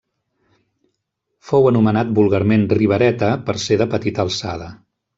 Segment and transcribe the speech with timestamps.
[1.51, 4.77] Fou anomenat vulgarment Ribereta per ser de petita alçada.